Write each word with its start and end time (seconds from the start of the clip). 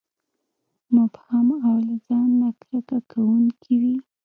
مبهم 0.95 1.47
او 1.67 1.75
له 1.87 1.95
ځان 2.07 2.29
نه 2.41 2.49
کرکه 2.61 2.97
کوونکي 3.11 3.73
وي. 3.81 3.95